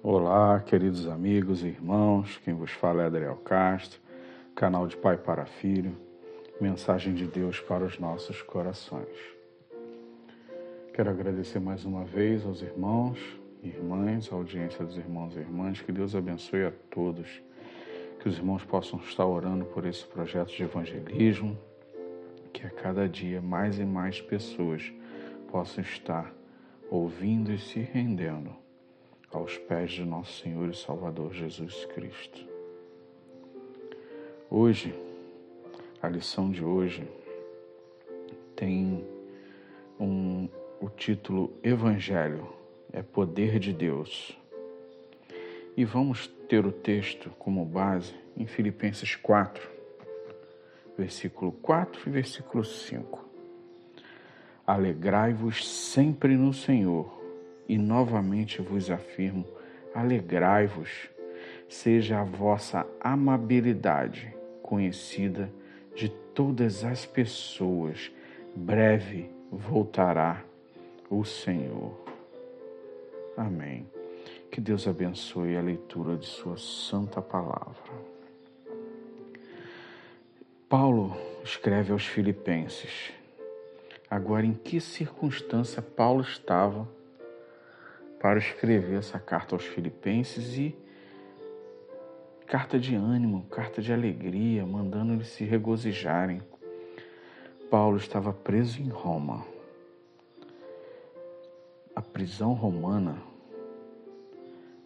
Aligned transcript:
Olá, 0.00 0.60
queridos 0.60 1.08
amigos 1.08 1.64
e 1.64 1.66
irmãos, 1.66 2.40
quem 2.44 2.54
vos 2.54 2.70
fala 2.70 3.02
é 3.02 3.06
Adriel 3.06 3.34
Castro, 3.38 4.00
canal 4.54 4.86
de 4.86 4.96
Pai 4.96 5.16
para 5.16 5.44
Filho, 5.44 5.92
mensagem 6.60 7.12
de 7.12 7.26
Deus 7.26 7.58
para 7.58 7.84
os 7.84 7.98
nossos 7.98 8.40
corações. 8.40 9.08
Quero 10.94 11.10
agradecer 11.10 11.58
mais 11.58 11.84
uma 11.84 12.04
vez 12.04 12.46
aos 12.46 12.62
irmãos 12.62 13.18
e 13.60 13.70
irmãs, 13.70 14.32
a 14.32 14.36
audiência 14.36 14.84
dos 14.84 14.96
irmãos 14.96 15.34
e 15.34 15.40
irmãs, 15.40 15.80
que 15.80 15.90
Deus 15.90 16.14
abençoe 16.14 16.66
a 16.66 16.72
todos, 16.88 17.42
que 18.20 18.28
os 18.28 18.38
irmãos 18.38 18.62
possam 18.62 19.00
estar 19.00 19.26
orando 19.26 19.64
por 19.64 19.84
esse 19.84 20.06
projeto 20.06 20.52
de 20.52 20.62
evangelismo, 20.62 21.58
que 22.52 22.64
a 22.64 22.70
cada 22.70 23.08
dia 23.08 23.42
mais 23.42 23.80
e 23.80 23.84
mais 23.84 24.20
pessoas 24.20 24.92
possam 25.50 25.82
estar 25.82 26.32
ouvindo 26.88 27.52
e 27.52 27.58
se 27.58 27.80
rendendo 27.80 28.67
aos 29.30 29.58
pés 29.58 29.90
de 29.90 30.04
nosso 30.04 30.42
Senhor 30.42 30.68
e 30.70 30.74
Salvador 30.74 31.32
Jesus 31.32 31.84
Cristo. 31.86 32.46
Hoje, 34.50 34.94
a 36.00 36.08
lição 36.08 36.50
de 36.50 36.64
hoje 36.64 37.06
tem 38.56 39.04
um, 40.00 40.48
o 40.80 40.88
título 40.88 41.52
Evangelho 41.62 42.48
é 42.92 43.02
Poder 43.02 43.58
de 43.58 43.72
Deus. 43.72 44.36
E 45.76 45.84
vamos 45.84 46.26
ter 46.48 46.64
o 46.64 46.72
texto 46.72 47.30
como 47.38 47.64
base 47.64 48.14
em 48.36 48.46
Filipenses 48.46 49.14
4, 49.14 49.68
versículo 50.96 51.52
4 51.52 52.08
e 52.08 52.10
versículo 52.10 52.64
5. 52.64 53.28
Alegrai-vos 54.66 55.66
sempre 55.68 56.36
no 56.36 56.52
Senhor 56.52 57.17
e 57.68 57.76
novamente 57.76 58.62
vos 58.62 58.90
afirmo: 58.90 59.44
alegrai-vos, 59.94 61.10
seja 61.68 62.20
a 62.20 62.24
vossa 62.24 62.86
amabilidade 63.00 64.34
conhecida 64.62 65.50
de 65.94 66.08
todas 66.08 66.84
as 66.84 67.04
pessoas. 67.04 68.10
Breve 68.56 69.30
voltará 69.50 70.42
o 71.10 71.24
Senhor. 71.24 71.96
Amém. 73.36 73.86
Que 74.50 74.60
Deus 74.60 74.88
abençoe 74.88 75.56
a 75.56 75.60
leitura 75.60 76.16
de 76.16 76.26
Sua 76.26 76.56
santa 76.56 77.20
palavra. 77.20 77.92
Paulo 80.68 81.16
escreve 81.44 81.92
aos 81.92 82.06
Filipenses. 82.06 83.12
Agora, 84.10 84.44
em 84.44 84.54
que 84.54 84.80
circunstância 84.80 85.80
Paulo 85.80 86.22
estava 86.22 86.88
para 88.20 88.38
escrever 88.38 88.98
essa 88.98 89.18
carta 89.18 89.54
aos 89.54 89.64
Filipenses 89.64 90.56
e 90.56 90.76
carta 92.46 92.78
de 92.78 92.94
ânimo, 92.94 93.46
carta 93.50 93.82
de 93.82 93.92
alegria, 93.92 94.64
mandando 94.64 95.12
eles 95.12 95.28
se 95.28 95.44
regozijarem. 95.44 96.40
Paulo 97.70 97.98
estava 97.98 98.32
preso 98.32 98.80
em 98.80 98.88
Roma. 98.88 99.44
A 101.94 102.00
prisão 102.00 102.54
romana, 102.54 103.18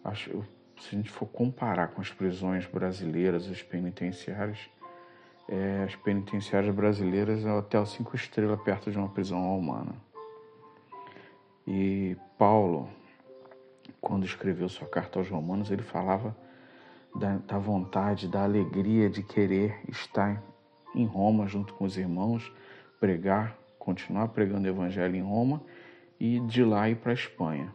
acho, 0.03 0.43
se 0.79 0.93
a 0.93 0.97
gente 0.97 1.09
for 1.09 1.27
comparar 1.27 1.89
com 1.89 2.01
as 2.01 2.11
prisões 2.11 2.65
brasileiras, 2.65 3.47
os 3.47 3.61
penitenciários, 3.61 4.69
é, 5.47 5.83
as 5.83 5.95
penitenciárias 5.95 6.73
brasileiras 6.75 7.45
é 7.45 7.51
o 7.51 7.59
hotel 7.59 7.85
cinco 7.85 8.15
estrelas 8.15 8.61
perto 8.61 8.91
de 8.91 8.97
uma 8.97 9.09
prisão 9.09 9.41
romana. 9.41 9.95
E 11.65 12.17
Paulo, 12.37 12.89
quando 14.03 14.25
escreveu 14.25 14.67
sua 14.67 14.85
carta 14.85 15.17
aos 15.17 15.29
Romanos, 15.29 15.71
ele 15.71 15.81
falava 15.81 16.35
da, 17.15 17.37
da, 17.37 17.57
vontade, 17.57 18.27
da 18.27 18.43
alegria 18.43 19.09
de 19.09 19.23
querer 19.23 19.79
estar 19.87 20.43
em 20.93 21.05
Roma 21.05 21.47
junto 21.47 21.73
com 21.73 21.85
os 21.85 21.97
irmãos, 21.97 22.51
pregar, 22.99 23.57
continuar 23.79 24.27
pregando 24.27 24.67
o 24.67 24.69
evangelho 24.69 25.15
em 25.15 25.21
Roma 25.21 25.63
e 26.19 26.41
de 26.41 26.65
lá 26.65 26.89
ir 26.89 26.97
para 26.97 27.11
a 27.11 27.15
Espanha. 27.15 27.73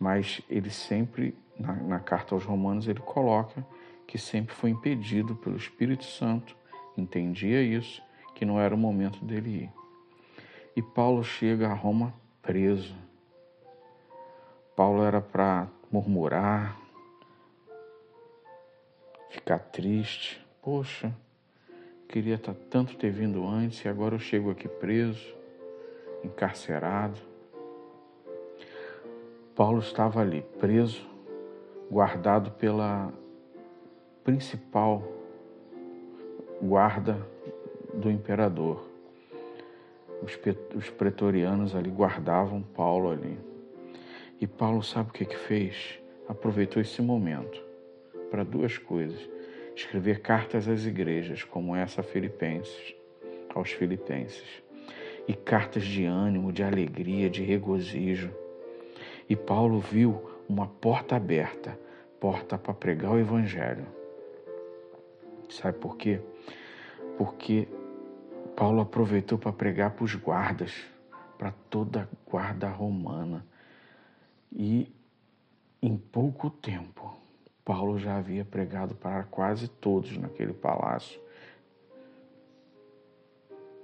Mas 0.00 0.42
ele 0.50 0.68
sempre, 0.68 1.38
na, 1.56 1.74
na 1.74 2.00
carta 2.00 2.34
aos 2.34 2.44
Romanos, 2.44 2.88
ele 2.88 3.00
coloca 3.00 3.64
que 4.04 4.18
sempre 4.18 4.52
foi 4.52 4.70
impedido 4.70 5.36
pelo 5.36 5.56
Espírito 5.56 6.04
Santo, 6.04 6.56
entendia 6.98 7.62
isso, 7.62 8.02
que 8.34 8.44
não 8.44 8.58
era 8.58 8.74
o 8.74 8.78
momento 8.78 9.24
dele 9.24 9.62
ir. 9.62 9.72
E 10.74 10.82
Paulo 10.82 11.22
chega 11.22 11.68
a 11.68 11.72
Roma 11.72 12.12
preso, 12.42 12.96
Paulo 14.76 15.02
era 15.02 15.22
para 15.22 15.68
murmurar, 15.90 16.78
ficar 19.30 19.58
triste. 19.58 20.44
Poxa, 20.60 21.14
queria 22.06 22.36
tá 22.36 22.54
tanto 22.68 22.94
ter 22.96 23.10
vindo 23.10 23.46
antes 23.46 23.82
e 23.82 23.88
agora 23.88 24.14
eu 24.14 24.18
chego 24.18 24.50
aqui 24.50 24.68
preso, 24.68 25.34
encarcerado. 26.22 27.18
Paulo 29.54 29.78
estava 29.78 30.20
ali, 30.20 30.42
preso, 30.60 31.08
guardado 31.90 32.50
pela 32.50 33.10
principal 34.22 35.02
guarda 36.60 37.26
do 37.94 38.10
imperador. 38.10 38.84
Os 40.74 40.90
pretorianos 40.90 41.74
ali 41.74 41.90
guardavam 41.90 42.60
Paulo 42.60 43.10
ali. 43.10 43.55
E 44.38 44.46
Paulo 44.46 44.82
sabe 44.82 45.08
o 45.08 45.12
que, 45.12 45.24
que 45.24 45.36
fez? 45.36 45.98
Aproveitou 46.28 46.82
esse 46.82 47.00
momento 47.00 47.58
para 48.30 48.44
duas 48.44 48.76
coisas: 48.76 49.18
escrever 49.74 50.20
cartas 50.20 50.68
às 50.68 50.84
igrejas, 50.84 51.42
como 51.42 51.74
essa 51.74 52.02
Filipenses, 52.02 52.94
aos 53.54 53.72
Filipenses, 53.72 54.62
e 55.26 55.32
cartas 55.32 55.84
de 55.84 56.04
ânimo, 56.04 56.52
de 56.52 56.62
alegria, 56.62 57.30
de 57.30 57.42
regozijo. 57.42 58.30
E 59.26 59.34
Paulo 59.34 59.80
viu 59.80 60.30
uma 60.46 60.66
porta 60.66 61.16
aberta, 61.16 61.78
porta 62.20 62.58
para 62.58 62.74
pregar 62.74 63.12
o 63.12 63.18
evangelho. 63.18 63.86
Sabe 65.48 65.78
por 65.78 65.96
quê? 65.96 66.20
Porque 67.16 67.66
Paulo 68.54 68.82
aproveitou 68.82 69.38
para 69.38 69.52
pregar 69.52 69.92
para 69.92 70.04
os 70.04 70.14
guardas, 70.14 70.84
para 71.38 71.52
toda 71.70 72.02
a 72.02 72.30
guarda 72.30 72.68
romana 72.68 73.42
e 74.52 74.92
em 75.82 75.96
pouco 75.96 76.50
tempo, 76.50 77.16
Paulo 77.64 77.98
já 77.98 78.16
havia 78.16 78.44
pregado 78.44 78.94
para 78.94 79.24
quase 79.24 79.68
todos 79.68 80.16
naquele 80.16 80.52
palácio. 80.52 81.20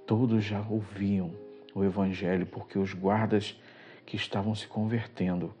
Todos 0.05 0.43
já 0.43 0.61
ouviam 0.61 1.33
o 1.73 1.83
evangelho, 1.83 2.45
porque 2.45 2.77
os 2.77 2.93
guardas 2.93 3.59
que 4.05 4.15
estavam 4.15 4.53
se 4.55 4.67
convertendo 4.67 5.53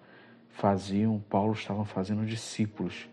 faziam, 0.49 1.19
Paulo 1.29 1.53
estavam 1.53 1.85
fazendo 1.85 2.25
discípulos, 2.25 3.07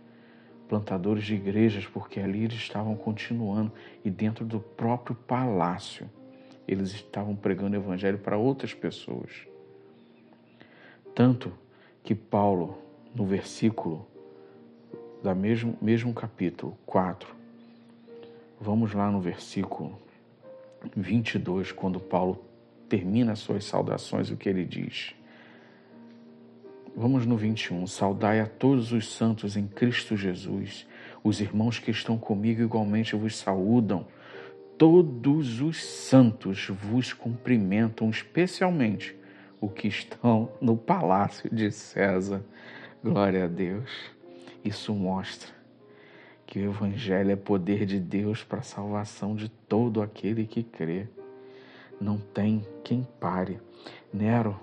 plantadores 0.68 1.24
de 1.24 1.34
igrejas, 1.34 1.86
porque 1.86 2.20
ali 2.20 2.44
eles 2.44 2.58
estavam 2.58 2.94
continuando 2.94 3.72
e 4.04 4.10
dentro 4.10 4.44
do 4.44 4.60
próprio 4.60 5.16
palácio 5.16 6.08
eles 6.68 6.92
estavam 6.92 7.34
pregando 7.34 7.76
o 7.76 7.80
evangelho 7.80 8.18
para 8.18 8.36
outras 8.36 8.72
pessoas. 8.72 9.46
Tanto 11.14 11.52
que 12.02 12.14
Paulo, 12.14 12.78
no 13.14 13.24
versículo 13.24 14.06
da 15.22 15.34
mesmo, 15.34 15.76
mesmo 15.80 16.14
capítulo 16.14 16.76
4, 16.86 17.34
vamos 18.60 18.94
lá 18.94 19.10
no 19.10 19.20
versículo 19.20 19.98
22, 20.96 21.72
quando 21.72 22.00
Paulo 22.00 22.42
termina 22.88 23.36
suas 23.36 23.64
saudações, 23.64 24.30
o 24.30 24.36
que 24.36 24.48
ele 24.48 24.64
diz. 24.64 25.14
Vamos 26.96 27.24
no 27.24 27.36
21. 27.36 27.86
Saudai 27.86 28.40
a 28.40 28.46
todos 28.46 28.92
os 28.92 29.12
santos 29.12 29.56
em 29.56 29.66
Cristo 29.66 30.16
Jesus. 30.16 30.86
Os 31.22 31.40
irmãos 31.40 31.78
que 31.78 31.90
estão 31.90 32.18
comigo 32.18 32.62
igualmente 32.62 33.14
vos 33.14 33.36
saúdam. 33.36 34.06
Todos 34.76 35.60
os 35.60 35.84
santos 35.84 36.68
vos 36.68 37.12
cumprimentam, 37.12 38.10
especialmente 38.10 39.19
o 39.60 39.68
que 39.68 39.88
estão 39.88 40.50
no 40.60 40.76
palácio 40.76 41.54
de 41.54 41.70
César. 41.70 42.42
Glória 43.04 43.44
a 43.44 43.48
Deus. 43.48 43.90
Isso 44.64 44.94
mostra 44.94 45.50
que 46.46 46.58
o 46.58 46.70
Evangelho 46.70 47.30
é 47.30 47.36
poder 47.36 47.86
de 47.86 48.00
Deus 48.00 48.42
para 48.42 48.58
a 48.58 48.62
salvação 48.62 49.36
de 49.36 49.48
todo 49.48 50.02
aquele 50.02 50.46
que 50.46 50.62
crê. 50.62 51.06
Não 52.00 52.18
tem 52.18 52.66
quem 52.82 53.06
pare. 53.20 53.60
Nero 54.12 54.58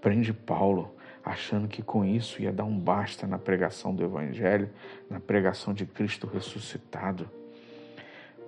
prende 0.00 0.32
Paulo, 0.32 0.94
achando 1.24 1.68
que 1.68 1.82
com 1.82 2.04
isso 2.04 2.42
ia 2.42 2.52
dar 2.52 2.64
um 2.64 2.78
basta 2.78 3.26
na 3.26 3.38
pregação 3.38 3.94
do 3.94 4.04
Evangelho, 4.04 4.68
na 5.08 5.20
pregação 5.20 5.72
de 5.72 5.86
Cristo 5.86 6.26
ressuscitado. 6.26 7.30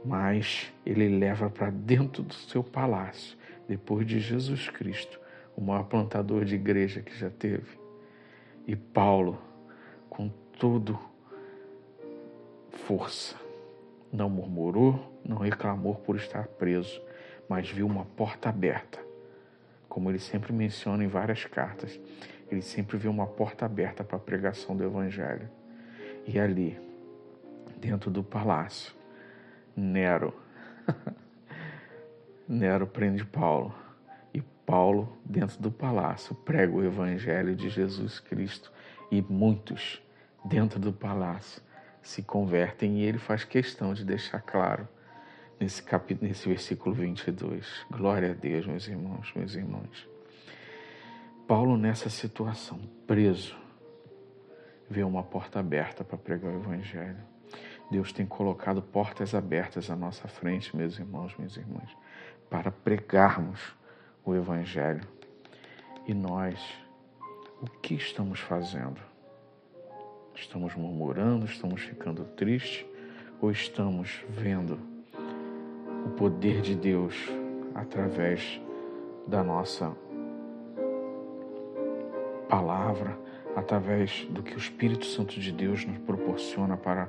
Mas 0.05 0.73
ele 0.85 1.09
leva 1.19 1.49
para 1.49 1.71
dentro 1.71 2.23
do 2.23 2.35
seu 2.35 2.63
palácio, 2.63 3.37
depois 3.69 4.07
de 4.07 4.19
Jesus 4.19 4.69
Cristo, 4.69 5.22
o 5.57 5.61
maior 5.61 5.85
plantador 5.85 6.45
de 6.45 6.55
igreja 6.55 7.03
que 7.03 7.17
já 7.17 7.31
teve. 7.31 7.79
E 8.67 8.77
Paulo, 8.77 9.39
com 10.09 10.29
todo 10.59 10.99
força. 12.87 13.37
Não 14.13 14.29
murmurou, 14.29 15.19
não 15.25 15.39
reclamou 15.39 15.95
por 15.95 16.17
estar 16.17 16.47
preso, 16.47 17.01
mas 17.49 17.71
viu 17.71 17.87
uma 17.87 18.05
porta 18.05 18.49
aberta. 18.49 19.01
Como 19.89 20.11
ele 20.11 20.19
sempre 20.19 20.53
menciona 20.53 21.05
em 21.05 21.09
várias 21.09 21.45
cartas, 21.45 21.99
ele 22.51 22.63
sempre 22.63 22.97
viu 22.97 23.11
uma 23.11 23.27
porta 23.27 23.65
aberta 23.65 24.05
para 24.05 24.17
a 24.17 24.21
pregação 24.21 24.77
do 24.77 24.85
Evangelho. 24.85 25.49
E 26.27 26.39
ali, 26.39 26.79
dentro 27.79 28.11
do 28.11 28.23
palácio, 28.23 28.95
Nero, 29.75 30.35
Nero 32.47 32.87
prende 32.87 33.25
Paulo. 33.25 33.82
Paulo, 34.73 35.19
dentro 35.23 35.61
do 35.61 35.71
palácio, 35.71 36.35
prega 36.35 36.73
o 36.73 36.83
Evangelho 36.83 37.55
de 37.55 37.69
Jesus 37.69 38.19
Cristo. 38.19 38.73
E 39.11 39.21
muitos, 39.21 40.03
dentro 40.43 40.81
do 40.81 40.91
palácio, 40.91 41.61
se 42.01 42.23
convertem. 42.23 43.01
E 43.01 43.03
ele 43.03 43.19
faz 43.19 43.45
questão 43.45 43.93
de 43.93 44.03
deixar 44.03 44.41
claro 44.41 44.89
nesse, 45.61 45.83
capítulo, 45.83 46.27
nesse 46.27 46.49
versículo 46.49 46.95
22. 46.95 47.85
Glória 47.91 48.31
a 48.31 48.33
Deus, 48.33 48.67
meus 48.67 48.89
irmãos, 48.89 49.31
meus 49.37 49.55
irmãos. 49.55 50.09
Paulo, 51.47 51.77
nessa 51.77 52.09
situação, 52.09 52.81
preso, 53.07 53.55
vê 54.89 55.05
uma 55.05 55.23
porta 55.23 55.61
aberta 55.61 56.03
para 56.03 56.17
pregar 56.17 56.51
o 56.51 56.61
Evangelho. 56.61 57.21
Deus 57.91 58.11
tem 58.11 58.25
colocado 58.25 58.81
portas 58.81 59.35
abertas 59.35 59.91
à 59.91 59.95
nossa 59.95 60.27
frente, 60.29 60.75
meus 60.75 60.99
irmãos, 60.99 61.37
minhas 61.37 61.59
irmãs, 61.59 61.95
para 62.49 62.73
pregarmos 62.73 63.82
o 64.25 64.35
Evangelho. 64.35 65.03
E 66.07 66.15
nós, 66.15 66.59
o 67.61 67.67
que 67.81 67.95
estamos 67.95 68.41
fazendo? 68.41 69.01
Estamos 70.35 70.75
murmurando, 70.75 71.45
estamos 71.45 71.83
ficando 71.83 72.25
tristes 72.25 72.85
ou 73.41 73.51
estamos 73.51 74.25
vendo 74.29 74.79
o 76.07 76.11
poder 76.11 76.61
de 76.61 76.75
Deus 76.75 77.15
através 77.75 78.61
da 79.27 79.43
nossa 79.43 79.95
palavra, 82.49 83.19
através 83.57 84.27
do 84.31 84.43
que 84.43 84.55
o 84.55 84.59
Espírito 84.59 85.07
Santo 85.07 85.39
de 85.39 85.53
Deus 85.53 85.85
nos 85.85 85.99
proporciona 85.99 86.77
para 86.77 87.09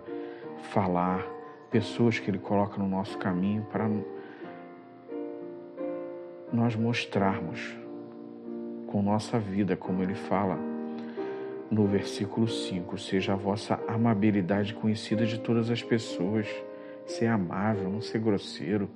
falar, 0.72 1.26
pessoas 1.70 2.20
que 2.20 2.30
Ele 2.30 2.40
coloca 2.40 2.78
no 2.78 2.88
nosso 2.88 3.18
caminho 3.18 3.64
para 3.72 3.90
nós 6.54 6.76
mostrarmos 6.76 7.76
com 8.86 9.02
nossa 9.02 9.40
vida, 9.40 9.76
como 9.76 10.04
Ele 10.04 10.14
fala 10.14 10.60
no 11.72 11.88
versículo 11.88 12.48
5: 12.48 12.96
Seja 13.00 13.34
a 13.34 13.36
vossa 13.36 13.80
amabilidade 13.88 14.76
conhecida 14.76 15.26
de 15.26 15.40
todas 15.40 15.72
as 15.72 15.82
pessoas 15.82 16.48
ser 17.06 17.26
amável, 17.26 17.90
não 17.90 18.02
ser 18.02 18.20
grosseiro, 18.20 18.88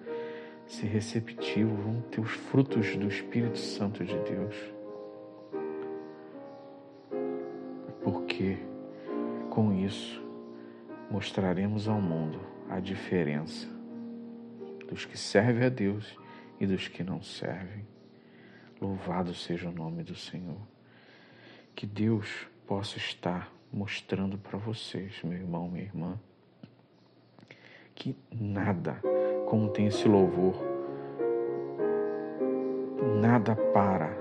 ser 0.67 0.85
receptivo, 0.85 1.75
vamos 1.75 2.05
ter 2.11 2.21
os 2.21 2.31
frutos 2.31 2.95
do 2.95 3.07
Espírito 3.07 3.57
Santo 3.57 4.05
de 4.05 4.17
Deus. 4.19 4.55
Porque 8.03 8.57
com 9.49 9.73
isso 9.73 10.23
mostraremos 11.09 11.87
ao 11.87 11.99
mundo 11.99 12.39
a 12.69 12.79
diferença 12.79 13.67
dos 14.87 15.05
que 15.05 15.17
servem 15.17 15.65
a 15.65 15.69
Deus 15.69 16.17
e 16.59 16.65
dos 16.65 16.87
que 16.87 17.03
não 17.03 17.21
servem. 17.21 17.85
Louvado 18.79 19.33
seja 19.33 19.69
o 19.69 19.71
nome 19.71 20.03
do 20.03 20.15
Senhor. 20.15 20.61
Que 21.75 21.85
Deus 21.85 22.47
possa 22.65 22.97
estar 22.97 23.51
mostrando 23.71 24.37
para 24.37 24.57
vocês, 24.57 25.21
meu 25.23 25.33
irmão, 25.37 25.69
minha 25.69 25.83
irmã, 25.83 26.19
que 27.93 28.15
nada, 28.31 29.01
como 29.47 29.69
tem 29.69 29.87
esse 29.87 30.07
louvor, 30.07 30.55
nada 33.21 33.55
para 33.55 34.15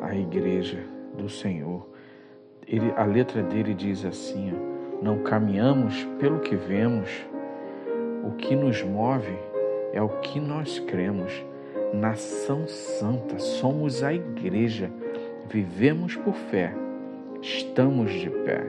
a 0.00 0.14
igreja 0.14 0.86
do 1.16 1.28
Senhor. 1.28 1.88
Ele, 2.66 2.92
a 2.92 3.04
letra 3.04 3.42
dele 3.42 3.74
diz 3.74 4.04
assim: 4.04 4.52
ó, 4.54 5.02
não 5.02 5.22
caminhamos 5.22 6.04
pelo 6.18 6.40
que 6.40 6.54
vemos, 6.54 7.10
o 8.24 8.32
que 8.32 8.54
nos 8.54 8.82
move 8.82 9.49
é 9.92 10.02
o 10.02 10.08
que 10.20 10.40
nós 10.40 10.78
cremos. 10.78 11.44
Nação 11.92 12.68
santa, 12.68 13.38
somos 13.38 14.02
a 14.02 14.14
igreja, 14.14 14.90
vivemos 15.48 16.14
por 16.16 16.34
fé, 16.34 16.72
estamos 17.42 18.12
de 18.12 18.30
pé. 18.30 18.64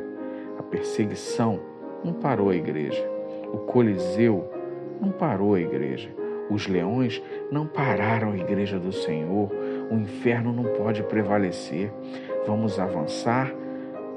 A 0.58 0.64
perseguição 0.64 1.60
não 2.04 2.14
parou 2.14 2.50
a 2.50 2.56
igreja 2.56 3.12
o 3.52 3.58
Coliseu 3.58 4.50
não 5.00 5.12
parou 5.12 5.56
a 5.56 5.60
igreja. 5.60 6.10
Os 6.50 6.68
leões 6.68 7.22
não 7.52 7.66
pararam 7.66 8.32
a 8.32 8.38
igreja 8.38 8.80
do 8.80 8.92
Senhor. 8.92 9.50
O 9.90 9.96
inferno 9.96 10.54
não 10.54 10.64
pode 10.64 11.04
prevalecer. 11.04 11.92
Vamos 12.46 12.80
avançar, 12.80 13.54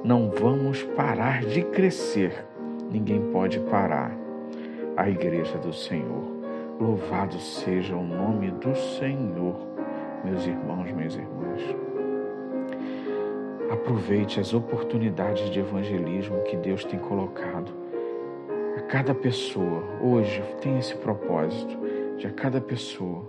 não 0.05 0.31
vamos 0.31 0.83
parar 0.83 1.45
de 1.45 1.63
crescer. 1.63 2.45
Ninguém 2.91 3.21
pode 3.33 3.59
parar 3.61 4.17
a 4.97 5.09
igreja 5.09 5.59
do 5.59 5.73
Senhor. 5.73 6.34
Louvado 6.81 7.39
seja 7.39 7.97
o 7.97 8.03
nome 8.03 8.51
do 8.51 8.75
Senhor, 8.75 9.57
meus 10.25 10.47
irmãos, 10.47 10.91
minhas 10.93 11.15
irmãs. 11.15 11.63
Aproveite 13.71 14.41
as 14.41 14.53
oportunidades 14.53 15.51
de 15.51 15.61
evangelismo 15.61 16.43
que 16.43 16.57
Deus 16.57 16.85
tem 16.85 16.99
colocado 16.99 17.85
cada 18.95 19.13
pessoa 19.13 19.83
hoje 20.01 20.41
tem 20.61 20.79
esse 20.79 20.95
propósito 20.95 21.77
de 22.17 22.29
a 22.29 22.31
cada 22.31 22.61
pessoa 22.61 23.25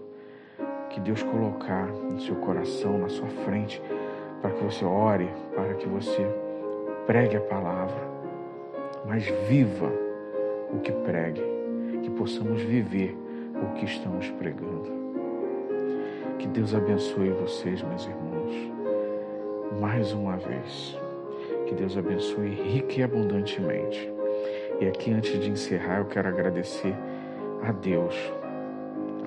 que 0.91 0.99
Deus 0.99 1.23
colocar 1.23 1.87
no 1.87 2.19
seu 2.19 2.35
coração, 2.35 2.99
na 2.99 3.09
sua 3.09 3.27
frente, 3.27 3.81
para 4.43 4.51
que 4.51 4.63
você 4.63 4.85
ore, 4.85 5.27
para 5.55 5.73
que 5.73 5.87
você 5.87 6.23
pregue 7.07 7.37
a 7.37 7.41
palavra, 7.41 7.99
mas 9.07 9.25
viva 9.47 9.91
o 10.71 10.79
que 10.81 10.91
pregue, 10.91 11.41
que 12.03 12.11
possamos 12.11 12.61
viver 12.61 13.17
o 13.61 13.73
que 13.75 13.85
estamos 13.85 14.29
pregando. 14.31 14.91
Que 16.39 16.47
Deus 16.47 16.73
abençoe 16.73 17.29
vocês, 17.29 17.81
meus 17.81 18.05
irmãos, 18.05 18.53
mais 19.79 20.13
uma 20.13 20.37
vez. 20.37 20.97
Que 21.67 21.73
Deus 21.73 21.97
abençoe 21.97 22.49
rica 22.49 22.99
e 22.99 23.03
abundantemente 23.03 24.15
e 24.79 24.87
aqui, 24.87 25.13
antes 25.13 25.39
de 25.39 25.49
encerrar, 25.49 25.99
eu 25.99 26.05
quero 26.05 26.27
agradecer 26.27 26.93
a 27.63 27.71
Deus, 27.71 28.13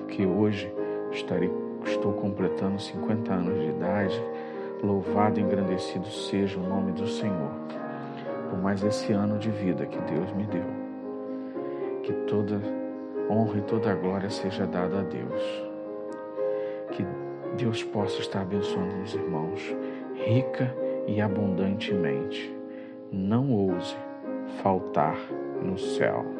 que 0.07 0.23
hoje 0.23 0.71
estarei, 1.11 1.49
estou 1.83 2.13
completando 2.13 2.79
50 2.79 3.33
anos 3.33 3.59
de 3.59 3.69
idade. 3.69 4.23
Louvado 4.83 5.39
e 5.39 5.43
engrandecido 5.43 6.07
seja 6.07 6.57
o 6.59 6.63
nome 6.63 6.91
do 6.93 7.07
Senhor, 7.07 7.51
por 8.49 8.61
mais 8.61 8.81
esse 8.83 9.11
ano 9.11 9.37
de 9.39 9.49
vida 9.49 9.85
que 9.85 9.97
Deus 10.01 10.31
me 10.33 10.43
deu. 10.45 10.63
Que 12.03 12.13
toda 12.27 12.61
honra 13.29 13.59
e 13.59 13.61
toda 13.61 13.93
glória 13.93 14.29
seja 14.29 14.65
dada 14.65 14.99
a 14.99 15.03
Deus. 15.03 15.41
Que 16.91 17.05
Deus 17.57 17.83
possa 17.83 18.19
estar 18.19 18.41
abençoando 18.41 19.03
os 19.03 19.13
irmãos, 19.13 19.75
rica 20.15 20.75
e 21.07 21.21
abundantemente. 21.21 22.55
Não 23.11 23.51
ouse 23.51 23.95
faltar 24.61 25.17
no 25.61 25.77
céu. 25.77 26.38